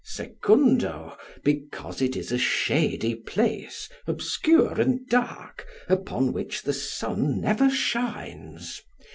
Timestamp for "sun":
6.73-7.39